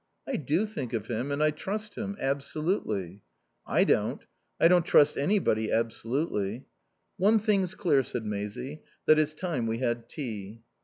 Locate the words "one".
7.17-7.37